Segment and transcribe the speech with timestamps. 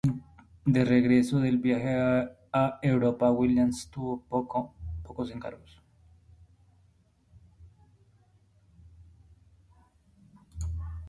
[0.65, 4.21] De regreso del viaje a Europa, Williams tuvo
[5.03, 5.79] pocos encargos.